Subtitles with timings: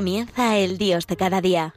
[0.00, 1.74] Comienza el Dios de cada día.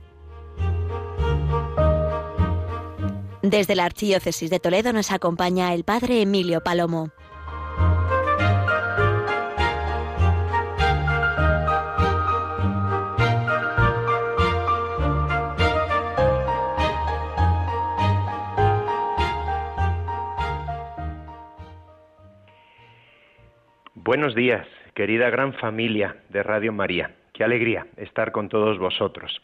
[3.41, 7.09] Desde la Archidiócesis de Toledo nos acompaña el Padre Emilio Palomo.
[23.95, 27.17] Buenos días, querida gran familia de Radio María.
[27.33, 29.41] Qué alegría estar con todos vosotros.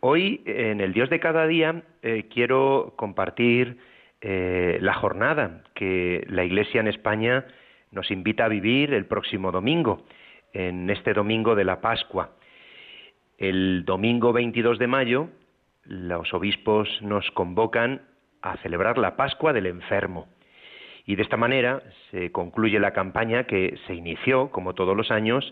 [0.00, 3.78] Hoy, en el Dios de cada día, eh, quiero compartir
[4.20, 7.46] eh, la jornada que la Iglesia en España
[7.90, 10.04] nos invita a vivir el próximo domingo,
[10.52, 12.32] en este domingo de la Pascua.
[13.38, 15.28] El domingo 22 de mayo,
[15.84, 18.02] los obispos nos convocan
[18.42, 20.28] a celebrar la Pascua del enfermo.
[21.06, 25.50] Y de esta manera se concluye la campaña que se inició, como todos los años,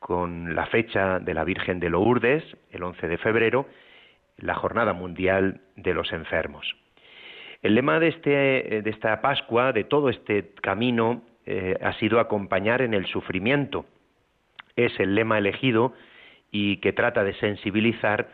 [0.00, 3.66] con la fecha de la Virgen de Lourdes, el 11 de febrero,
[4.38, 6.74] la Jornada Mundial de los Enfermos.
[7.62, 8.30] El lema de, este,
[8.82, 13.84] de esta Pascua, de todo este camino, eh, ha sido acompañar en el sufrimiento.
[14.76, 15.92] Es el lema elegido
[16.50, 18.30] y que trata de sensibilizar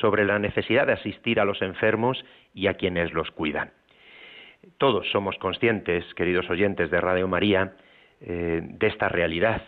[0.00, 3.72] sobre la necesidad de asistir a los enfermos y a quienes los cuidan.
[4.78, 7.74] Todos somos conscientes, queridos oyentes de Radio María,
[8.20, 9.62] eh, de esta realidad.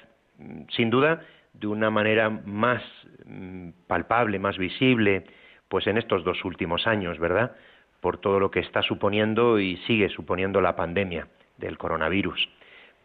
[0.71, 2.83] Sin duda, de una manera más
[3.25, 5.25] mm, palpable, más visible,
[5.69, 7.57] pues en estos dos últimos años, ¿verdad?
[8.01, 12.49] Por todo lo que está suponiendo y sigue suponiendo la pandemia del coronavirus.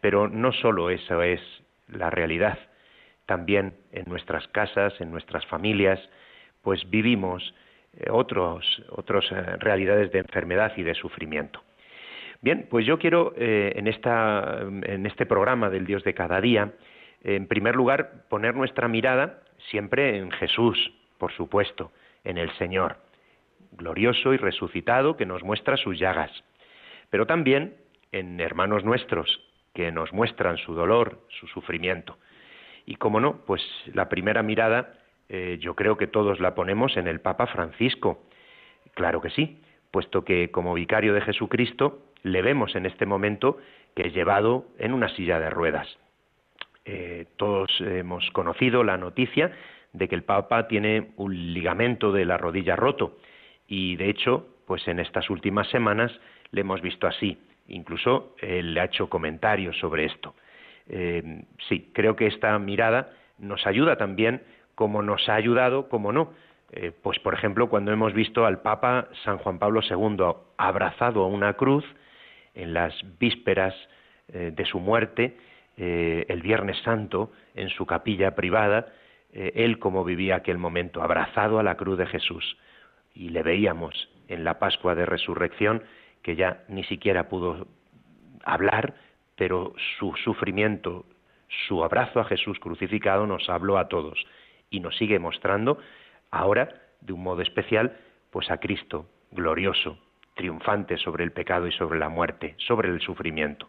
[0.00, 1.40] Pero no solo eso es
[1.88, 2.58] la realidad,
[3.26, 6.00] también en nuestras casas, en nuestras familias,
[6.62, 7.54] pues vivimos
[7.94, 11.62] eh, otros, otras eh, realidades de enfermedad y de sufrimiento.
[12.40, 16.72] Bien, pues yo quiero eh, en, esta, en este programa del Dios de cada día,
[17.22, 19.40] en primer lugar, poner nuestra mirada
[19.70, 21.90] siempre en Jesús, por supuesto,
[22.24, 22.98] en el Señor,
[23.72, 26.30] glorioso y resucitado que nos muestra sus llagas,
[27.10, 27.76] pero también
[28.12, 29.40] en hermanos nuestros
[29.74, 32.18] que nos muestran su dolor, su sufrimiento.
[32.86, 33.62] Y como no, pues
[33.92, 34.94] la primera mirada
[35.28, 38.24] eh, yo creo que todos la ponemos en el Papa Francisco.
[38.94, 43.58] Claro que sí, puesto que como vicario de Jesucristo le vemos en este momento
[43.94, 45.98] que es llevado en una silla de ruedas.
[46.90, 49.52] Eh, todos hemos conocido la noticia
[49.92, 53.18] de que el Papa tiene un ligamento de la rodilla roto
[53.66, 56.10] y de hecho, pues en estas últimas semanas
[56.50, 57.36] le hemos visto así.
[57.66, 60.34] Incluso él le ha hecho comentarios sobre esto.
[60.88, 64.42] Eh, sí, creo que esta mirada nos ayuda también,
[64.74, 66.32] como nos ha ayudado, como no,
[66.72, 70.24] eh, pues por ejemplo cuando hemos visto al Papa San Juan Pablo II
[70.56, 71.84] abrazado a una cruz
[72.54, 73.74] en las vísperas
[74.32, 75.36] eh, de su muerte,
[75.78, 78.86] eh, el Viernes Santo, en su capilla privada,
[79.30, 82.56] él como vivía aquel momento, abrazado a la cruz de Jesús.
[83.14, 85.82] Y le veíamos en la Pascua de Resurrección
[86.22, 87.66] que ya ni siquiera pudo
[88.44, 88.94] hablar,
[89.36, 91.04] pero su sufrimiento,
[91.66, 94.24] su abrazo a Jesús crucificado nos habló a todos
[94.70, 95.78] y nos sigue mostrando
[96.30, 96.68] ahora,
[97.00, 97.96] de un modo especial,
[98.30, 99.98] pues a Cristo, glorioso,
[100.34, 103.68] triunfante sobre el pecado y sobre la muerte, sobre el sufrimiento.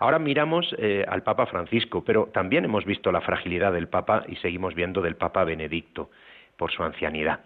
[0.00, 4.36] Ahora miramos eh, al Papa Francisco, pero también hemos visto la fragilidad del Papa y
[4.36, 6.10] seguimos viendo del Papa Benedicto
[6.56, 7.40] por su ancianidad.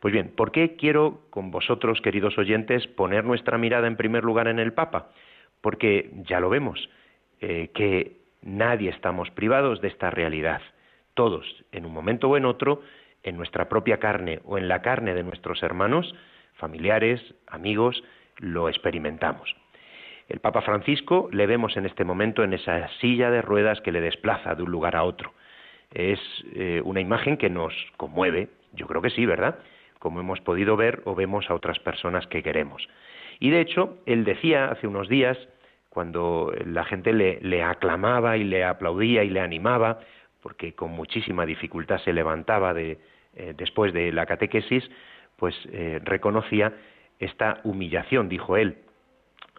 [0.00, 4.48] Pues bien, ¿por qué quiero con vosotros, queridos oyentes, poner nuestra mirada en primer lugar
[4.48, 5.10] en el Papa?
[5.60, 6.90] Porque ya lo vemos,
[7.40, 10.60] eh, que nadie estamos privados de esta realidad.
[11.14, 12.82] Todos, en un momento o en otro,
[13.22, 16.14] en nuestra propia carne o en la carne de nuestros hermanos,
[16.54, 18.04] familiares, amigos,
[18.38, 19.56] lo experimentamos.
[20.28, 24.00] El Papa Francisco le vemos en este momento en esa silla de ruedas que le
[24.00, 25.32] desplaza de un lugar a otro.
[25.92, 26.20] Es
[26.54, 29.58] eh, una imagen que nos conmueve, yo creo que sí, ¿verdad?
[29.98, 32.88] Como hemos podido ver o vemos a otras personas que queremos.
[33.38, 35.38] Y de hecho, él decía hace unos días,
[35.88, 40.00] cuando la gente le aclamaba y le aplaudía y le animaba,
[40.42, 42.98] porque con muchísima dificultad se levantaba de,
[43.34, 44.88] eh, después de la catequesis,
[45.36, 46.72] pues eh, reconocía
[47.18, 48.76] esta humillación, dijo él.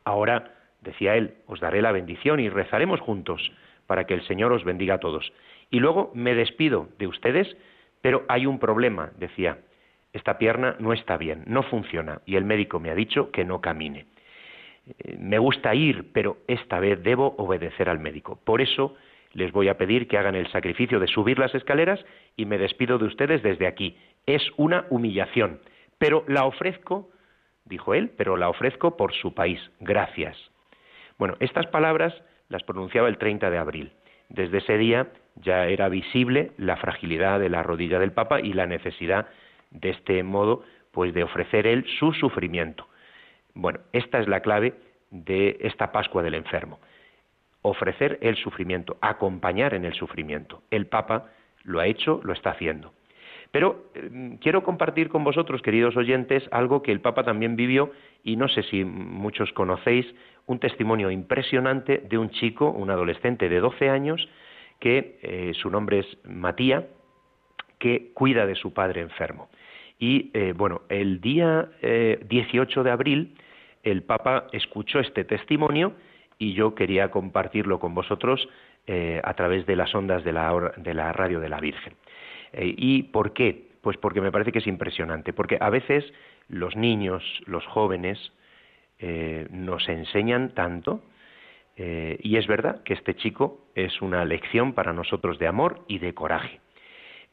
[0.04, 0.55] Ahora,
[0.86, 3.52] decía él, os daré la bendición y rezaremos juntos
[3.88, 5.34] para que el Señor os bendiga a todos.
[5.70, 7.58] Y luego me despido de ustedes,
[8.02, 9.58] pero hay un problema, decía.
[10.14, 13.60] Esta pierna no está bien, no funciona, y el médico me ha dicho que no
[13.60, 14.06] camine.
[15.00, 18.40] Eh, me gusta ir, pero esta vez debo obedecer al médico.
[18.46, 18.96] Por eso
[19.34, 22.04] les voy a pedir que hagan el sacrificio de subir las escaleras
[22.38, 23.98] y me despido de ustedes desde aquí.
[24.26, 25.60] Es una humillación,
[25.98, 27.10] pero la ofrezco,
[27.66, 29.60] dijo él, pero la ofrezco por su país.
[29.81, 30.38] Gracias.
[31.18, 32.14] Bueno, estas palabras
[32.50, 33.92] las pronunciaba el 30 de abril.
[34.30, 38.66] Desde ese día ya era visible la fragilidad de la rodilla del Papa y la
[38.66, 39.28] necesidad
[39.72, 42.88] de este modo pues de ofrecer él su sufrimiento.
[43.54, 44.76] Bueno, esta es la clave
[45.12, 46.80] de esta Pascua del enfermo.
[47.62, 50.62] Ofrecer el sufrimiento, acompañar en el sufrimiento.
[50.72, 51.32] El Papa
[51.64, 52.94] lo ha hecho, lo está haciendo.
[53.56, 57.90] Pero eh, quiero compartir con vosotros, queridos oyentes, algo que el Papa también vivió
[58.22, 60.06] y no sé si muchos conocéis,
[60.46, 64.28] un testimonio impresionante de un chico, un adolescente de 12 años,
[64.81, 66.84] que eh, su nombre es Matías,
[67.80, 69.48] que cuida de su padre enfermo.
[70.00, 71.69] Y eh, bueno, el día
[72.28, 73.38] 18 de abril
[73.84, 75.94] el Papa escuchó este testimonio
[76.38, 78.50] y yo quería compartirlo con vosotros
[79.24, 81.94] a través de las ondas de la, de la radio de la Virgen.
[82.56, 83.68] Eh, ¿Y por qué?
[83.81, 86.06] Pues porque me parece que es impresionante, porque a veces
[86.48, 88.31] los niños, los jóvenes,
[89.00, 91.04] eh, nos enseñan tanto,
[91.75, 96.00] eh, y es verdad que este chico es una lección para nosotros de amor y
[96.00, 96.62] de coraje.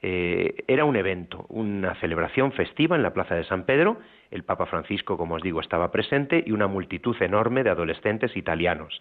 [0.05, 4.01] era un evento, una celebración festiva en la Plaza de San Pedro,
[4.33, 9.01] el Papa Francisco, como os digo, estaba presente y una multitud enorme de adolescentes italianos.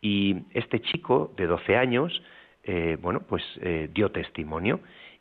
[0.00, 2.22] Y este chico de 12 años,
[3.00, 3.42] bueno, pues
[3.92, 4.78] dio testimonio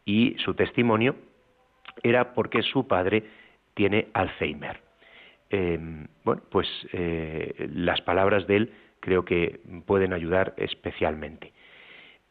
[0.10, 1.16] y su testimonio
[2.02, 3.26] era porque su padre
[3.76, 4.82] tiene Alzheimer.
[5.52, 11.54] Em, bueno, pues eh, las palabras de él creo que pueden ayudar especialmente.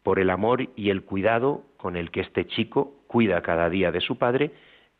[0.02, 4.00] Por el amor y el cuidado con el que este chico cuida cada día de
[4.00, 4.50] su padre,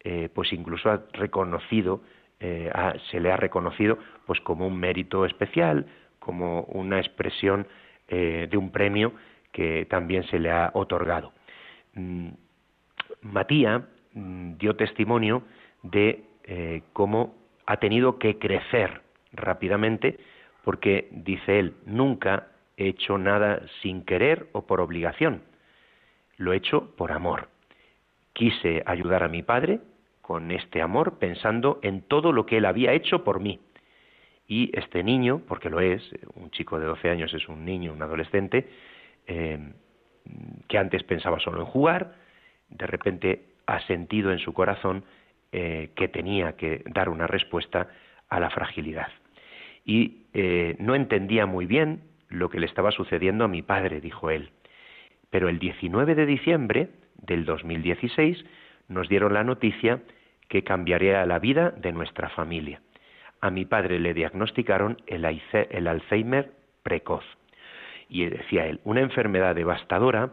[0.04, 2.02] eh, pues incluso ha reconocido,
[2.38, 2.70] eh,
[3.10, 5.86] se le ha reconocido pues como un mérito especial,
[6.20, 7.66] como una expresión
[8.08, 9.12] de un premio
[9.52, 11.34] que también se le ha otorgado.
[11.92, 12.30] Mm,
[13.22, 13.82] Matías
[14.12, 15.42] mm, dio testimonio
[15.82, 17.34] de eh, cómo
[17.66, 19.02] ha tenido que crecer
[19.32, 20.18] rápidamente
[20.64, 25.42] porque, dice él, nunca he hecho nada sin querer o por obligación.
[26.36, 27.48] Lo he hecho por amor.
[28.32, 29.80] Quise ayudar a mi padre
[30.20, 33.60] con este amor pensando en todo lo que él había hecho por mí.
[34.46, 36.02] Y este niño, porque lo es,
[36.34, 38.68] un chico de 12 años es un niño, un adolescente,
[39.26, 39.72] eh,
[40.68, 42.14] que antes pensaba solo en jugar,
[42.70, 45.04] de repente ha sentido en su corazón
[45.52, 47.88] eh, que tenía que dar una respuesta
[48.28, 49.08] a la fragilidad.
[49.84, 54.30] Y eh, no entendía muy bien lo que le estaba sucediendo a mi padre, dijo
[54.30, 54.50] él.
[55.30, 58.44] Pero el 19 de diciembre del 2016
[58.88, 60.02] nos dieron la noticia
[60.48, 62.80] que cambiaría la vida de nuestra familia.
[63.40, 67.24] A mi padre le diagnosticaron el Alzheimer precoz.
[68.08, 70.32] Y decía él, una enfermedad devastadora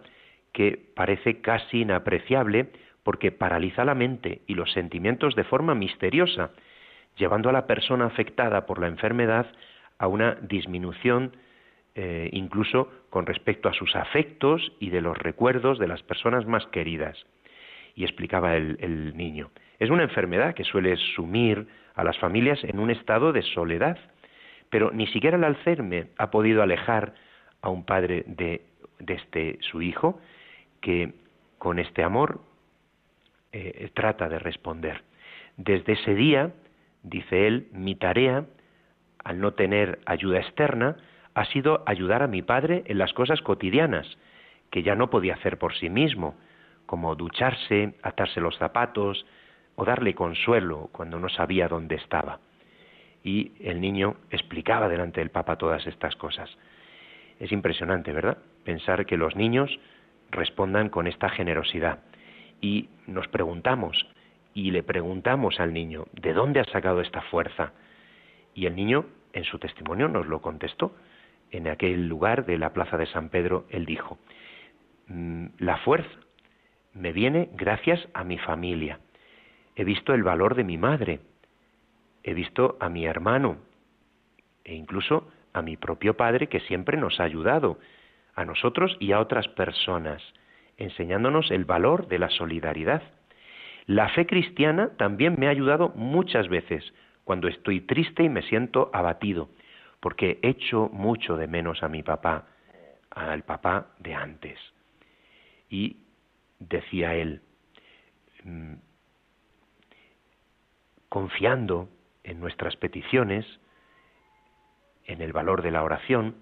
[0.56, 2.68] que parece casi inapreciable
[3.04, 6.52] porque paraliza la mente y los sentimientos de forma misteriosa,
[7.18, 9.48] llevando a la persona afectada por la enfermedad
[10.00, 11.36] a una disminución
[11.94, 16.66] eh, incluso con respecto a sus afectos y de los recuerdos de las personas más
[16.68, 17.18] queridas.
[17.94, 22.92] Y explicaba el, niño, es una enfermedad que suele sumir a las familias en un
[22.92, 23.98] estado de soledad,
[24.70, 27.14] pero ni siquiera el Alzheimer ha podido alejar
[27.62, 28.62] a un padre de,
[29.00, 30.20] de este, su hijo,
[30.86, 31.16] que
[31.58, 32.42] con este amor
[33.52, 35.02] eh, trata de responder.
[35.58, 36.52] Desde ese día,
[37.02, 38.46] dice él, mi tarea,
[39.24, 40.98] al no tener ayuda externa,
[41.34, 44.06] ha sido ayudar a mi padre en las cosas cotidianas,
[44.70, 46.36] que ya no podía hacer por sí mismo,
[46.86, 49.26] como ducharse, atarse los zapatos
[49.74, 52.42] o darle consuelo cuando no sabía dónde estaba.
[53.24, 56.56] Y el niño explicaba delante del Papa todas estas cosas.
[57.40, 58.38] Es impresionante, ¿verdad?
[58.64, 59.80] Pensar que los niños
[60.36, 62.00] respondan con esta generosidad.
[62.62, 64.08] Y nos preguntamos,
[64.54, 67.74] y le preguntamos al niño, ¿de dónde ha sacado esta fuerza?
[68.54, 70.96] Y el niño, en su testimonio, nos lo contestó.
[71.52, 74.18] En aquel lugar de la plaza de San Pedro, él dijo,
[75.08, 76.20] mm, la fuerza
[76.94, 79.00] me viene gracias a mi familia.
[79.76, 81.20] He visto el valor de mi madre,
[82.24, 83.58] he visto a mi hermano
[84.64, 87.78] e incluso a mi propio padre que siempre nos ha ayudado
[88.36, 90.22] a nosotros y a otras personas,
[90.78, 93.02] enseñándonos el valor de la solidaridad.
[93.86, 96.84] La fe cristiana también me ha ayudado muchas veces
[97.24, 99.50] cuando estoy triste y me siento abatido,
[100.00, 102.48] porque echo mucho de menos a mi papá,
[103.10, 104.60] al papá de antes.
[105.70, 105.98] Y
[106.60, 107.42] decía él,
[108.44, 108.74] mm,
[111.10, 111.90] confiando
[112.24, 113.46] en nuestras peticiones,
[115.06, 116.36] en el valor de la oración,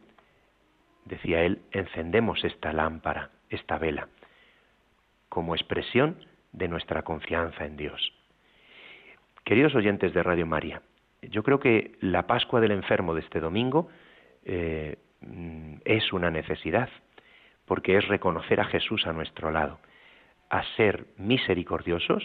[1.06, 4.08] decía él, encendemos esta lámpara, esta vela,
[5.30, 6.18] como expresión
[6.52, 8.14] de nuestra confianza en Dios.
[9.44, 10.82] Queridos oyentes de Radio María,
[11.22, 13.90] yo creo que la Pascua del Enfermo de este domingo
[14.46, 14.98] eh,
[15.86, 16.90] es una necesidad,
[17.66, 19.80] porque es reconocer a Jesús a nuestro lado,
[20.50, 22.24] a ser misericordiosos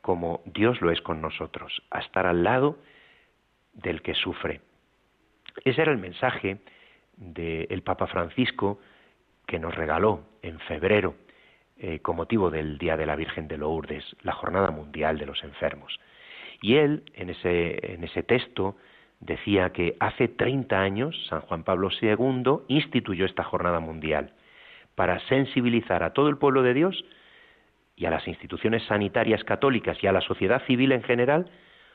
[0.00, 2.78] como Dios lo es con nosotros, a estar al lado
[3.72, 4.60] del que sufre.
[5.64, 6.58] Ese era el mensaje
[7.16, 8.80] del Papa Francisco
[9.46, 11.14] que nos regaló en febrero
[11.78, 15.42] eh, con motivo del Día de la Virgen de Lourdes, la Jornada Mundial de los
[15.42, 15.98] Enfermos.
[16.60, 18.76] Y él, en ese, en ese texto,
[19.20, 24.32] decía que hace 30 años San Juan Pablo II instituyó esta jornada mundial
[24.94, 27.04] para sensibilizar a todo el pueblo de Dios
[27.96, 31.50] y a las instituciones sanitarias católicas y a la sociedad civil en general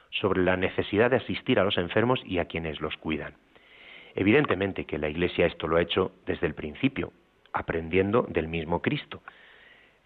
[0.10, 3.36] sobre la necesidad de asistir a los enfermos y a quienes los cuidan.
[4.18, 7.14] Evidentemente que la Iglesia esto lo ha hecho desde el principio,
[7.54, 9.22] aprendiendo del mismo Cristo.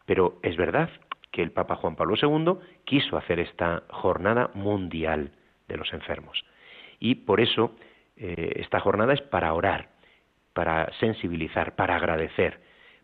[0.05, 0.89] Pero es verdad
[1.31, 5.31] que el Papa Juan Pablo II quiso hacer esta jornada mundial
[5.69, 6.43] de los enfermos.
[6.99, 7.73] Y por eso
[8.17, 9.91] eh, esta jornada es para orar,
[10.51, 12.59] para sensibilizar, para agradecer,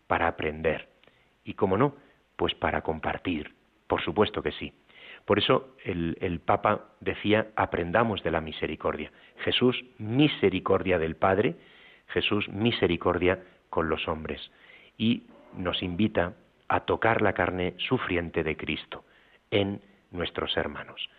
[0.06, 0.90] para aprender.
[1.42, 1.96] Y como no,
[2.36, 3.54] pues para compartir.
[3.86, 4.74] Por supuesto que sí.
[5.28, 9.12] Por eso el, Papa decía, aprendamos de la misericordia.
[9.40, 11.54] Jesús, misericordia del Padre,
[12.06, 14.50] Jesús, misericordia con los hombres.
[14.96, 16.32] Y nos invita
[16.68, 19.04] a tocar la carne sufriente de Cristo
[19.50, 19.82] en
[20.12, 21.10] nuestros hermanos.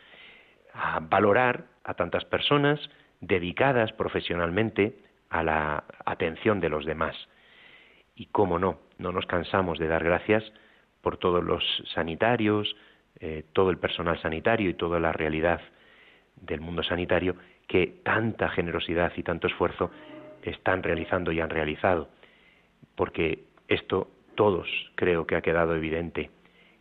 [0.73, 2.79] A valorar a tantas personas
[3.21, 4.97] dedicadas profesionalmente
[5.29, 7.15] a la atención de los demás.
[8.15, 10.51] Y cómo no, no nos cansamos de dar gracias
[11.01, 11.63] por todos los
[11.93, 12.75] sanitarios,
[13.19, 15.61] eh, todo el personal sanitario y toda la realidad
[16.35, 17.35] del mundo sanitario
[17.67, 19.91] que tanta generosidad y tanto esfuerzo
[20.43, 22.09] están realizando y han realizado.
[22.95, 26.31] Porque esto todos creo que ha quedado evidente,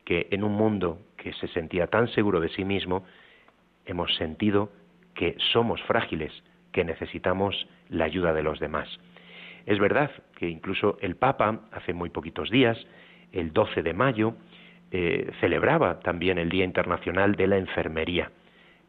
[0.04, 3.04] que en un mundo que se sentía tan seguro de sí mismo,
[3.84, 4.70] hemos sentido
[5.14, 6.32] que somos frágiles,
[6.72, 8.88] que necesitamos la ayuda de los demás.
[9.66, 12.78] Es verdad que incluso el Papa, hace muy poquitos días,
[13.32, 14.34] el 12 de mayo,
[14.90, 18.30] eh, celebraba también el Día Internacional de la Enfermería,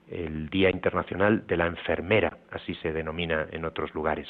[0.10, 4.28] el Día Internacional de la Enfermera, así se denomina en otros lugares.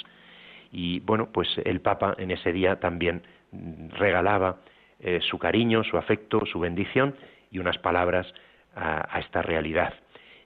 [0.71, 3.23] Y bueno, pues el Papa en ese día también
[3.97, 4.57] regalaba
[4.99, 7.15] eh, su cariño, su afecto, su bendición
[7.51, 8.31] y unas palabras
[8.75, 9.93] a, esta realidad.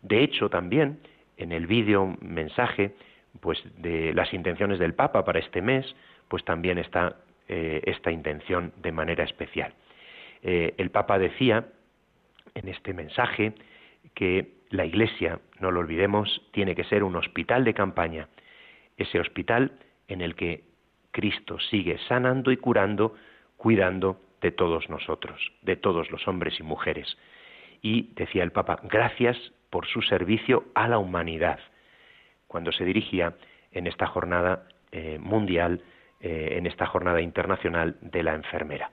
[0.02, 1.00] De hecho, también
[1.38, 2.96] en el vídeo mensaje
[3.40, 5.96] pues de las intenciones del Papa para este mes,
[6.28, 7.16] pues también está
[7.48, 9.74] eh, esta intención de manera especial.
[10.44, 11.66] Eh, el Papa decía
[12.54, 13.54] en este mensaje
[14.14, 18.28] que la Iglesia, no lo olvidemos, tiene que ser un hospital de campaña,
[18.98, 19.72] ese hospital
[20.08, 20.64] en el que
[21.12, 23.16] Cristo sigue sanando y curando,
[23.58, 27.18] cuidando de todos nosotros, de todos los hombres y mujeres.
[27.82, 29.38] Y decía el Papa, gracias
[29.70, 31.60] por su servicio a la humanidad,
[32.48, 33.36] cuando se dirigía
[33.72, 35.82] en esta jornada eh, mundial,
[36.20, 38.92] eh, en esta jornada internacional de la enfermera.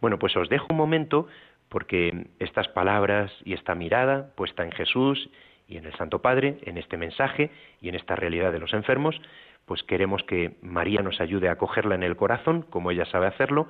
[0.00, 1.26] Bueno, pues os dejo un momento
[1.68, 5.28] porque estas palabras y esta mirada puesta en Jesús
[5.68, 7.50] y en el Santo Padre, en este mensaje
[7.80, 9.20] y en esta realidad de los enfermos,
[9.64, 13.66] pues queremos que María nos ayude a cogerla en el corazón, como ella sabe hacerlo,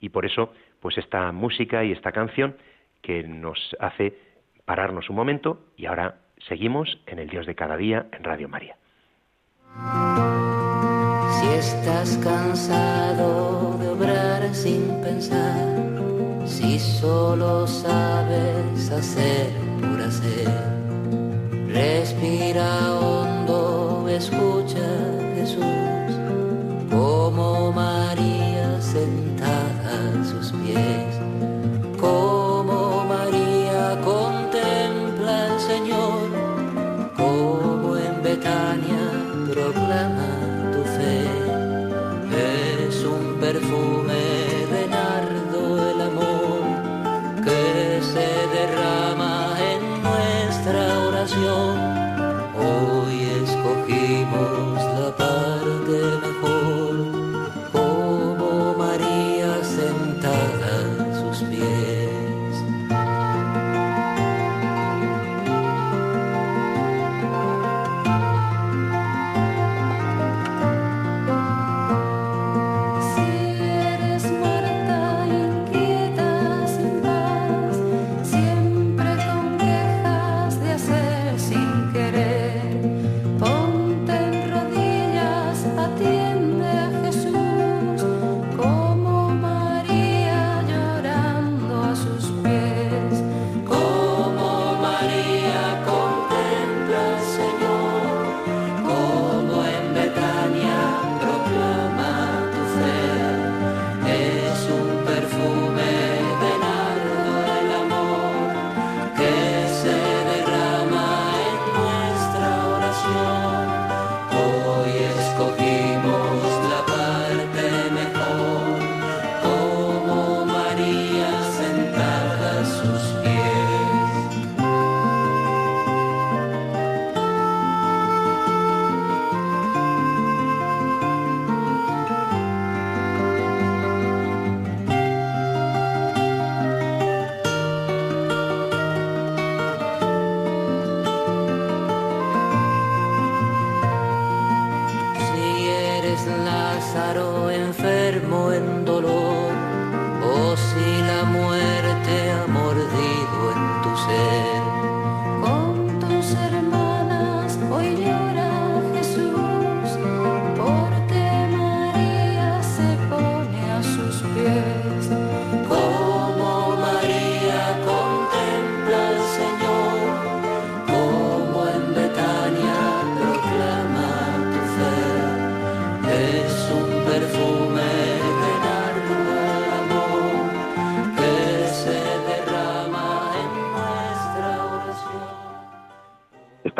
[0.00, 2.56] y por eso, pues esta música y esta canción
[3.02, 4.18] que nos hace
[4.64, 6.16] pararnos un momento y ahora
[6.48, 8.76] seguimos en el Dios de cada día en Radio María.
[11.40, 12.18] Si estás
[15.02, 15.66] pensar,
[16.46, 20.48] si solo sabes hacer por hacer,
[21.68, 24.59] respira hondo, escucha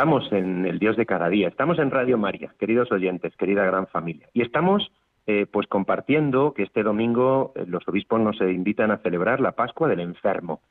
[0.00, 3.86] Estamos en el Dios de cada día, estamos en Radio María, queridos oyentes, querida gran
[3.86, 4.90] familia, y estamos
[5.26, 9.88] eh, pues compartiendo que este domingo eh, los obispos nos invitan a celebrar la Pascua
[9.88, 10.62] del Enfermo,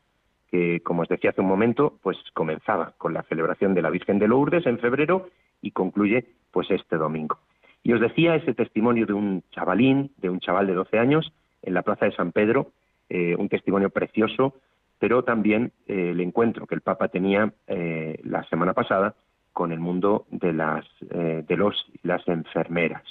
[0.49, 4.17] que como os decía hace un momento, pues comenzaba con la celebración de la Virgen
[4.17, 5.29] de Lourdes en febrero
[5.61, 7.37] y concluye pues este domingo.
[7.83, 11.31] Y os decía ese testimonio de un chavalín, de un chaval de 12 años,
[11.61, 12.71] en la Plaza de San Pedro,
[13.09, 14.55] eh, un testimonio precioso,
[14.99, 19.15] pero también eh, el encuentro que el Papa tenía eh, la semana pasada
[19.53, 23.03] con el mundo de las eh, de los las enfermeras.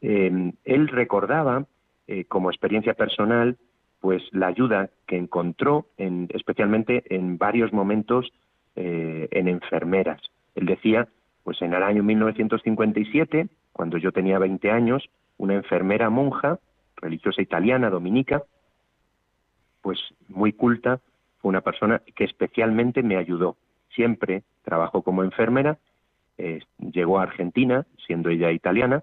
[0.00, 1.66] Él recordaba
[2.28, 3.56] como experiencia personal
[4.00, 8.32] pues la ayuda que encontró en, especialmente en varios momentos
[8.76, 10.22] en enfermeras.
[10.54, 11.08] Él decía,
[11.42, 16.60] pues en el año 1957, cuando yo tenía 20 años, una enfermera monja,
[16.94, 18.44] religiosa italiana, dominica,
[19.82, 21.00] pues muy culta,
[21.42, 23.56] una persona que especialmente me ayudó.
[23.94, 25.78] Siempre trabajó como enfermera,
[26.36, 26.60] eh,
[26.92, 29.02] llegó a Argentina, siendo ella italiana,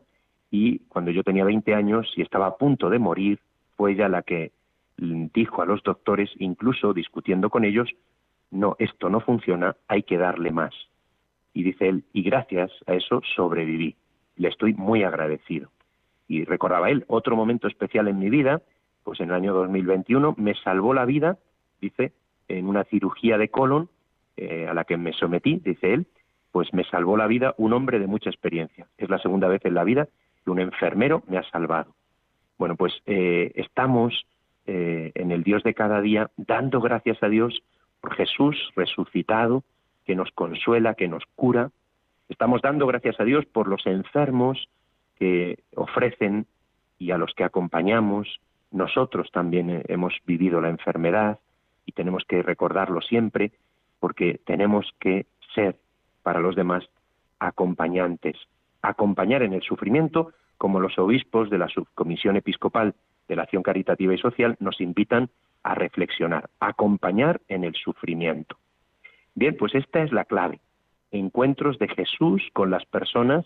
[0.52, 3.40] y cuando yo tenía 20 años y estaba a punto de morir,
[3.76, 4.52] fue ella la que
[4.98, 7.90] dijo a los doctores, incluso discutiendo con ellos,
[8.52, 10.74] no, esto no funciona, hay que darle más.
[11.54, 13.96] Y dice él, y gracias a eso sobreviví.
[14.38, 15.70] Le estoy muy agradecido.
[16.28, 18.62] Y recordaba él, otro momento especial en mi vida,
[19.06, 21.38] pues en el año 2021 me salvó la vida,
[21.80, 22.12] dice,
[22.50, 23.88] en una cirugía de colon
[24.36, 26.08] eh, a la que me sometí, dice él,
[26.52, 28.88] pues me salvó la vida un hombre de mucha experiencia.
[28.98, 30.08] Es la segunda vez en la vida
[30.44, 31.94] que un enfermero me ha salvado.
[32.58, 34.26] Bueno, pues eh, estamos
[34.66, 37.62] eh, en el Dios de cada día dando gracias a Dios
[38.02, 39.64] por Jesús resucitado,
[40.06, 41.70] que nos consuela, que nos cura.
[42.30, 44.68] Estamos dando gracias a Dios por los enfermos
[45.20, 46.48] que ofrecen
[46.98, 48.40] y a los que acompañamos.
[48.76, 51.40] Nosotros también eh, hemos vivido la enfermedad
[51.86, 53.54] y tenemos que recordarlo siempre
[54.02, 55.78] porque tenemos que ser
[56.24, 56.84] para los demás
[57.40, 58.36] acompañantes,
[58.82, 62.96] acompañar en el sufrimiento como los obispos de la Subcomisión Episcopal
[63.30, 65.30] de la Acción Caritativa y Social nos invitan
[65.64, 68.58] a reflexionar, acompañar en el sufrimiento.
[69.36, 70.60] Bien, pues esta es la clave.
[71.12, 73.46] Encuentros de Jesús con las personas,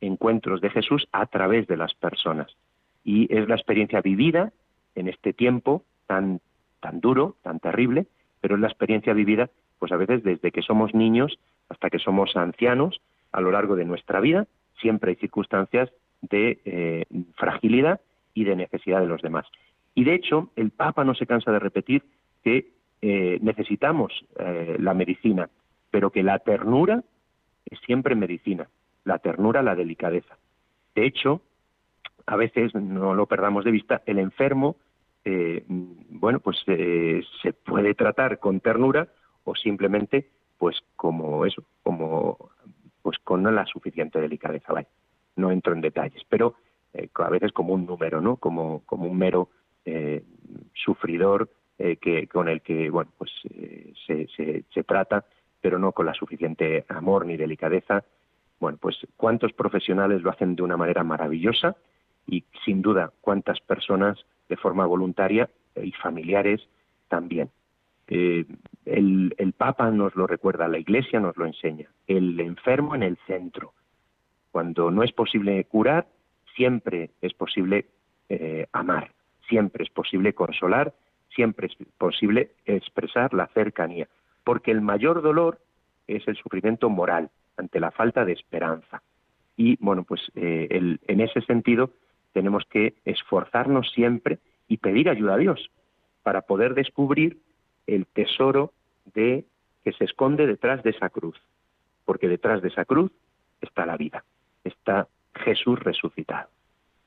[0.00, 2.56] encuentros de Jesús a través de las personas.
[3.02, 4.52] Y es la experiencia vivida
[4.94, 6.40] en este tiempo tan,
[6.80, 8.06] tan duro, tan terrible,
[8.40, 12.36] pero es la experiencia vivida, pues a veces desde que somos niños hasta que somos
[12.36, 13.00] ancianos,
[13.32, 14.46] a lo largo de nuestra vida,
[14.80, 15.90] siempre hay circunstancias
[16.22, 17.04] de eh,
[17.36, 18.00] fragilidad
[18.34, 19.46] y de necesidad de los demás.
[19.94, 22.02] Y de hecho, el Papa no se cansa de repetir
[22.42, 22.72] que
[23.02, 25.48] eh, necesitamos eh, la medicina,
[25.90, 27.02] pero que la ternura
[27.66, 28.68] es siempre medicina,
[29.04, 30.36] la ternura, la delicadeza.
[30.94, 31.42] De hecho,
[32.30, 34.76] a veces no lo perdamos de vista, el enfermo,
[35.24, 39.08] eh, bueno, pues eh, se puede tratar con ternura
[39.42, 42.50] o simplemente, pues como eso, como
[43.02, 44.86] pues con la suficiente delicadeza, ¿vale?
[45.34, 46.54] No entro en detalles, pero
[46.94, 48.36] eh, a veces como un número, ¿no?
[48.36, 49.48] Como, como un mero
[50.74, 53.32] sufridor que, con el que, bueno, pues
[54.06, 55.24] se, se, se trata,
[55.60, 58.04] pero no con la suficiente amor ni delicadeza.
[58.60, 61.76] Bueno, pues cuántos profesionales lo hacen de una manera maravillosa
[62.30, 65.50] y sin duda cuántas personas de forma voluntaria
[65.82, 66.60] y familiares
[67.08, 67.50] también.
[68.08, 68.44] Eh,
[68.86, 71.88] el, el, Papa nos lo recuerda, la Iglesia nos lo enseña.
[72.06, 73.72] El enfermo en el centro.
[74.50, 76.06] Cuando no es posible curar,
[76.56, 77.86] siempre es posible
[78.28, 79.12] eh, amar,
[79.48, 80.94] siempre es posible consolar,
[81.34, 84.08] siempre es posible expresar la cercanía,
[84.44, 85.60] porque el mayor dolor
[86.06, 89.02] es el sufrimiento moral ante la falta de esperanza.
[89.56, 91.90] Y bueno, pues eh, el, en ese sentido
[92.32, 94.38] tenemos que esforzarnos siempre
[94.68, 95.70] y pedir ayuda a Dios
[96.22, 97.38] para poder descubrir
[97.86, 98.72] el tesoro
[99.14, 99.44] de
[99.84, 101.36] que se esconde detrás de esa cruz,
[102.04, 103.10] porque detrás de esa cruz
[103.60, 104.24] está la vida,
[104.64, 106.48] está Jesús resucitado.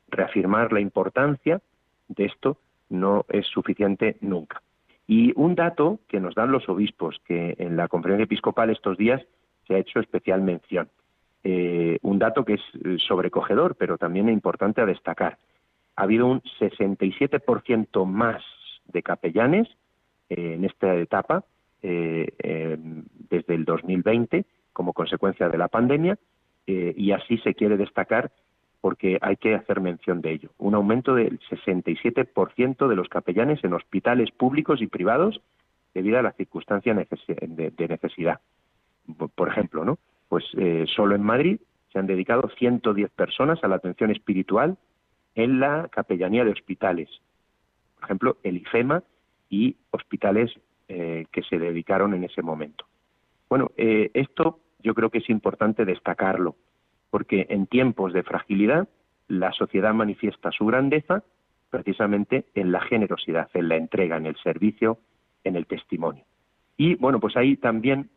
[0.09, 1.61] Reafirmar la importancia
[2.07, 2.57] de esto
[2.89, 4.61] no es suficiente nunca.
[5.07, 9.21] Y un dato que nos dan los obispos, que en la conferencia episcopal estos días
[9.67, 10.89] se ha hecho especial mención.
[11.43, 12.61] Eh, un dato que es
[13.05, 15.37] sobrecogedor, pero también importante a destacar.
[15.95, 18.43] ha habido un 67% más
[18.85, 19.67] de capellanes
[20.29, 21.43] eh, en esta etapa
[21.81, 22.77] eh, eh,
[23.29, 26.17] desde el 2020 como consecuencia de la pandemia
[26.65, 28.31] y así se quiere destacar
[28.79, 30.51] porque hay que hacer mención de ello.
[30.57, 35.41] Un aumento del 67% de los capellanes en hospitales públicos y privados
[35.93, 38.39] debido a la circunstancia de necesidad.
[39.35, 39.99] Por ejemplo, ¿no?
[40.33, 40.45] Pues
[40.95, 41.59] solo en Madrid
[41.91, 44.79] se han dedicado 110 personas a la atención espiritual
[45.35, 47.07] en la capellanía de hospitales.
[47.93, 49.03] Por ejemplo, el IFEMA
[49.51, 50.51] y hospitales
[50.87, 52.87] eh, que se dedicaron en ese momento.
[53.47, 56.55] Bueno, eh, esto yo creo que es importante destacarlo,
[57.11, 58.89] porque en tiempos de fragilidad
[59.27, 61.23] la sociedad manifiesta su grandeza
[61.69, 64.97] precisamente en la generosidad, en la entrega, en el servicio,
[65.43, 66.23] en el testimonio.
[66.75, 68.09] Y bueno, pues ahí también,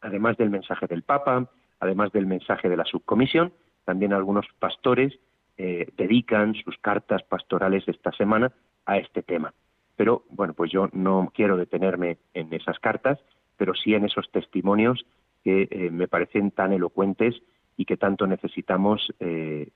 [0.00, 3.52] además del mensaje del Papa, además del mensaje de la subcomisión,
[3.84, 5.18] también algunos pastores
[5.56, 8.52] eh, dedican sus cartas pastorales esta semana
[8.86, 9.52] a este tema.
[9.96, 13.18] Pero bueno, pues yo no quiero detenerme en esas cartas,
[13.56, 15.04] pero sí en esos testimonios
[15.42, 17.34] que eh, me parecen tan elocuentes
[17.76, 19.70] y que tanto necesitamos eh,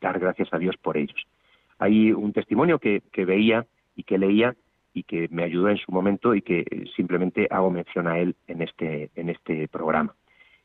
[0.00, 1.26] dar gracias a Dios por ellos.
[1.78, 4.56] Hay un testimonio que veía y que leía
[4.98, 6.64] y que me ayudó en su momento y que
[6.96, 10.14] simplemente hago mención a él en este, en este programa.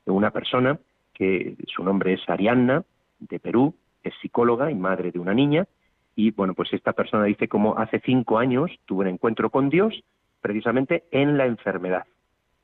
[0.06, 0.80] Una persona
[1.13, 2.84] que su nombre es Arianna,
[3.19, 5.67] de Perú, es psicóloga y madre de una niña,
[6.15, 10.04] y bueno, pues esta persona dice como hace cinco años tuvo un encuentro con Dios
[10.41, 12.06] precisamente en la enfermedad.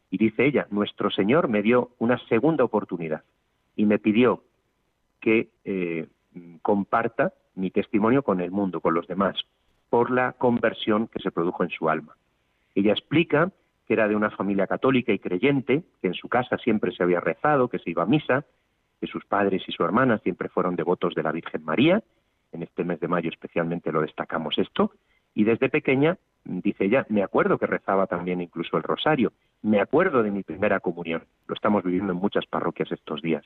[0.10, 3.23] Y dice ella, nuestro Señor me dio una segunda oportunidad
[3.75, 4.43] y me pidió
[5.21, 6.08] que eh,
[6.63, 9.36] comparta mi testimonio con el mundo, con los demás,
[9.89, 12.15] por la conversión que se produjo en su alma.
[12.75, 13.52] Ella explica
[13.88, 17.19] que era de una familia católica y creyente, que en su casa siempre se había
[17.19, 18.45] rezado, que se iba a misa,
[18.99, 22.04] que sus padres y su hermana siempre fueron devotos de la Virgen María,
[22.52, 24.91] en este mes de mayo especialmente lo destacamos esto,
[25.34, 30.23] y desde pequeña, dice ella, me acuerdo que rezaba también incluso el rosario, me acuerdo
[30.23, 33.45] de mi primera comunión, lo estamos viviendo en muchas parroquias estos días.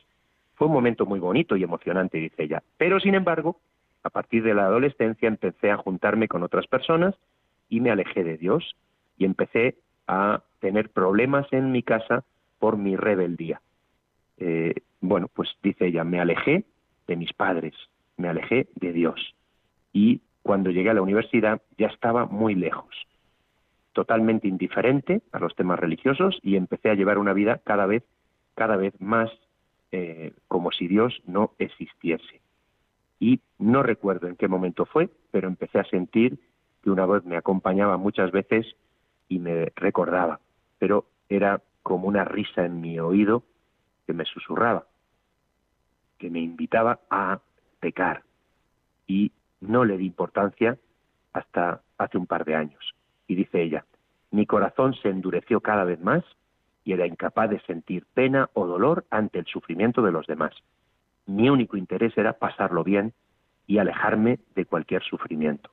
[0.55, 3.59] Fue un momento muy bonito y emocionante, dice ella, pero sin embargo,
[4.03, 7.15] a partir de la adolescencia empecé a juntarme con otras personas
[7.69, 8.75] y me alejé de Dios
[9.17, 12.23] y empecé a tener problemas en mi casa
[12.59, 13.61] por mi rebeldía.
[14.37, 16.65] Eh, bueno, pues dice ella, me alejé
[17.07, 17.73] de mis padres,
[18.17, 19.35] me alejé de Dios.
[19.91, 22.95] Y cuando llegué a la universidad ya estaba muy lejos,
[23.93, 28.03] totalmente indiferente a los temas religiosos y empecé a llevar una vida cada vez,
[28.55, 29.31] cada vez más
[29.91, 32.42] eh, como si Dios no existiese.
[33.23, 36.39] Y no recuerdo en qué momento fue, pero empecé a sentir
[36.81, 38.65] que una voz me acompañaba muchas veces
[39.29, 40.41] y me recordaba,
[40.77, 43.43] pero era como una risa en mi oído
[44.05, 44.87] que me susurraba
[46.23, 47.39] que me invitaba a
[47.81, 48.23] pecar
[49.07, 49.31] y
[49.61, 50.77] no le di importancia
[51.33, 52.93] hasta hace un par de años.
[53.27, 53.85] Y dice ella,
[54.31, 56.23] mi corazón se endureció cada vez más
[56.83, 60.53] y era incapaz de sentir pena o dolor ante el sufrimiento de los demás.
[61.25, 63.13] Mi único interés era pasarlo bien
[63.67, 65.69] y alejarme de cualquier sufrimiento.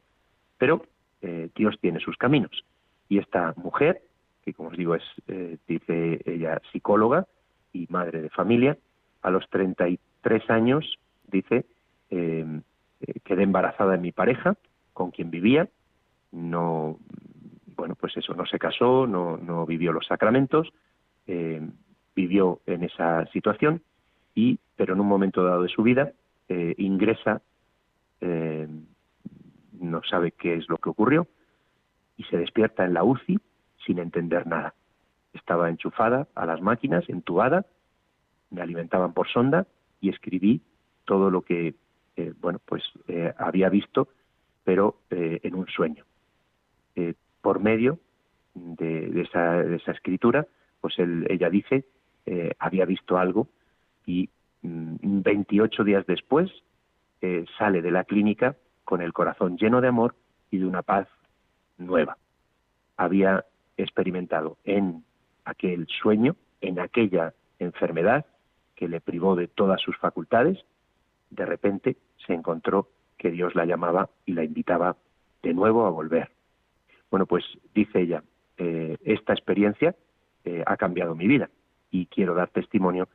[0.59, 0.83] Pero
[1.23, 2.65] eh, Dios tiene sus caminos.
[3.09, 4.03] Y esta mujer,
[4.45, 7.27] que como os digo es, eh, dice ella, psicóloga
[7.73, 8.79] y madre de familia,
[9.23, 11.65] a los 33 tres años, dice,
[12.11, 12.45] eh,
[13.01, 14.55] eh, quedé embarazada de mi pareja,
[14.93, 15.67] con quien vivía,
[16.31, 16.99] no,
[17.75, 20.71] bueno, pues eso, no se casó, no, no vivió los sacramentos,
[22.15, 23.83] vivió en esa situación,
[24.35, 26.15] y, pero en un momento dado de su vida,
[26.49, 27.43] ingresa,
[28.23, 31.27] no sabe qué es lo que ocurrió,
[32.17, 33.39] y se despierta en la UCI
[33.85, 34.73] sin entender nada.
[35.35, 37.67] Estaba enchufada a las máquinas, entubada,
[38.49, 39.67] me alimentaban por sonda
[40.01, 40.63] y escribí
[41.05, 41.75] todo lo que
[42.17, 44.09] eh, bueno pues eh, había visto
[44.65, 46.07] pero eh, en un sueño
[47.43, 47.99] por medio
[48.55, 49.61] de, esa,
[49.93, 50.47] escritura
[50.81, 51.85] pues ella dice
[52.59, 53.49] había visto algo
[54.07, 54.29] y
[54.63, 56.51] 28 mm, días después
[57.59, 60.15] sale de la clínica con el corazón lleno de amor
[60.51, 61.07] y de una paz
[61.77, 62.17] nueva
[62.97, 63.45] había
[63.77, 65.05] experimentado en
[65.45, 68.27] aquel sueño en aquella enfermedad
[68.77, 70.59] que le privó de todas sus facultades,
[71.31, 71.97] de repente
[72.27, 74.97] se encontró que Dios la llamaba y la invitaba
[75.43, 76.31] de nuevo a volver.
[77.11, 77.45] Bueno, pues
[77.75, 78.23] dice ella,
[78.59, 79.95] eh, esta experiencia
[80.45, 81.49] eh, ha cambiado mi vida
[81.91, 83.09] y quiero dar testimonio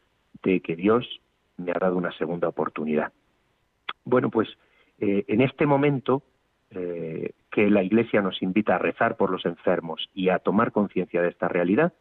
[0.44, 1.22] de que Dios
[1.58, 3.12] me ha dado una segunda oportunidad.
[4.04, 4.50] Bueno, pues
[5.00, 6.24] eh, en este momento
[7.52, 11.30] que la Iglesia nos invita a rezar por los enfermos y a tomar conciencia de
[11.30, 11.94] esta realidad,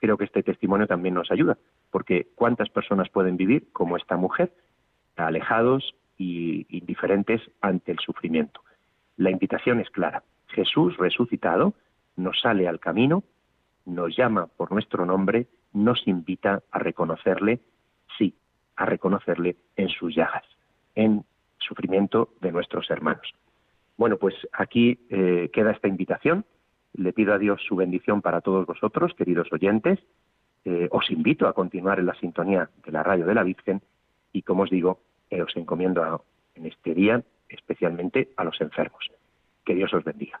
[0.00, 1.56] creo que este testimonio también nos ayuda,
[1.92, 4.52] porque cuántas personas pueden vivir como esta mujer,
[5.16, 8.60] alejados y indiferentes ante el sufrimiento.
[9.16, 10.22] La invitación es clara.
[10.48, 11.74] Jesús resucitado
[12.16, 13.22] nos sale al camino,
[13.84, 17.60] nos llama por nuestro nombre, nos invita a reconocerle,
[18.78, 20.44] a reconocerle en sus llagas,
[20.94, 21.24] en
[21.58, 23.34] sufrimiento de nuestros hermanos.
[23.96, 26.44] Bueno, pues aquí eh, queda esta invitación.
[26.94, 29.98] Le pido a Dios su bendición para todos vosotros, queridos oyentes.
[30.64, 33.82] Eh, os invito a continuar en la sintonía de la radio de la Virgen
[34.32, 39.10] y, como os digo, eh, os encomiendo en este día especialmente a los enfermos.
[39.64, 40.40] Que Dios os bendiga.